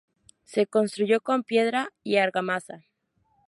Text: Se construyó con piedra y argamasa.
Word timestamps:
Se 0.45 0.65
construyó 0.65 1.21
con 1.21 1.43
piedra 1.43 1.89
y 2.01 2.17
argamasa. 2.17 2.85